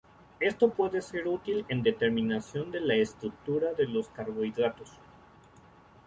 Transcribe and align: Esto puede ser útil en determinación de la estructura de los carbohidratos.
Esto 0.39 0.71
puede 0.71 0.99
ser 1.03 1.27
útil 1.27 1.63
en 1.69 1.83
determinación 1.83 2.71
de 2.71 2.81
la 2.81 2.95
estructura 2.95 3.75
de 3.75 3.85
los 3.87 4.07
carbohidratos. 4.09 4.89